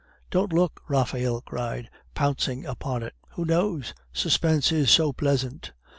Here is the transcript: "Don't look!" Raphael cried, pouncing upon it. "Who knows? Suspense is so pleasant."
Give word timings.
"Don't 0.31 0.51
look!" 0.51 0.81
Raphael 0.87 1.41
cried, 1.43 1.87
pouncing 2.15 2.65
upon 2.65 3.03
it. 3.03 3.13
"Who 3.33 3.45
knows? 3.45 3.93
Suspense 4.13 4.71
is 4.71 4.89
so 4.89 5.13
pleasant." 5.13 5.73